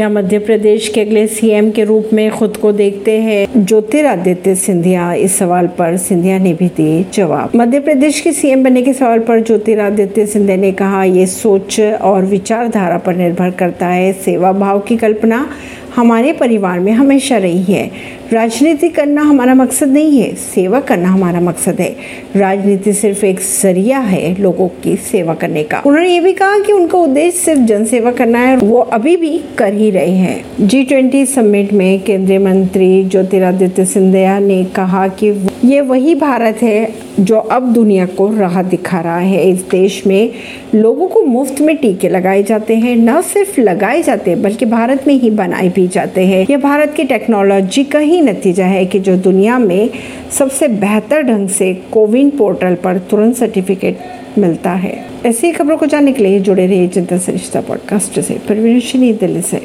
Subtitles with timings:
[0.00, 3.64] क्या मध्य प्रदेश के अगले सीएम के रूप में खुद को देखते हैं?
[3.64, 8.82] ज्योतिरादित्य सिंधिया इस सवाल पर सिंधिया ने भी दिए जवाब। मध्य प्रदेश के सीएम बनने
[8.82, 14.12] के सवाल पर ज्योतिरादित्य सिंधिया ने कहा, ये सोच और विचारधारा पर निर्भर करता है।
[14.12, 15.46] सेवा भाव की कल्पना
[15.96, 17.90] हमारे परिवार में हमेशा रही है।
[18.32, 21.96] राजनीति करना हमारा मकसद नहीं है, सेवा करना हमारा मकसद है।
[22.36, 26.72] राजनीति सिर्फ़ एक ज़रिया है लोगों की सेवा करने का। उन्होंने ये भी कहा कि
[26.72, 31.26] उनका उद्देश्य सिर्फ़ जनसेवा करना है वो अभी भी कर ही रहे हैं। जी ट्वेंटी
[31.26, 35.30] समिट में केंद्रीय मंत्री ज्योतिरादित्य सिंधिया ने कहा कि
[35.70, 40.30] ये वही भारत है जो अब दुनिया को राह दिखा रहा है। इस देश में
[40.74, 45.04] लोगों को मुफ़्त में टीके लगाए जाते हैं, न सिर्फ़ लगाए जाते हैं बल्कि भारत
[45.06, 48.98] में ही बनाए भी जाते हैं। यह भारत की टेक्नोलॉजी का ही नतीजा है कि
[48.98, 49.90] जो दुनिया में
[50.38, 53.98] सबसे बेहतर ढंग से कोविन पोर्टल पर तुरंत सर्टिफिकेट
[54.38, 58.80] मिलता है। ऐसी खबरों को जानने के लिए जुड़े रहिए जनता सरिश्ता पॉडकास्ट से। परवीन
[59.16, 59.58] दिल्ली से।